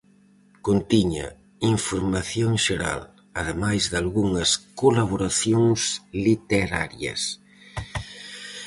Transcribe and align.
Contiña 0.67 1.27
información 1.73 2.51
xeral, 2.65 3.01
ademais 3.41 3.83
dalgunhas 3.93 4.51
colaboracións 4.81 5.81
literarias. 6.27 7.21